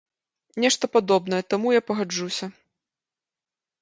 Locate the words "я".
1.79-1.85